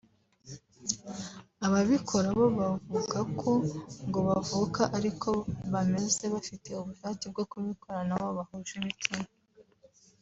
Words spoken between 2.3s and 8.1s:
bo bakavuga ko ngo bavuka ariko bameze bafite ubushake bwo kubikora